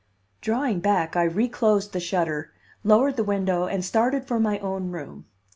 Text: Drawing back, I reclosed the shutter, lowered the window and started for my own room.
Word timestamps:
Drawing 0.41 0.79
back, 0.79 1.15
I 1.15 1.21
reclosed 1.21 1.93
the 1.93 1.99
shutter, 1.99 2.51
lowered 2.83 3.17
the 3.17 3.23
window 3.23 3.67
and 3.67 3.85
started 3.85 4.25
for 4.25 4.39
my 4.39 4.57
own 4.57 4.89
room. 4.89 5.25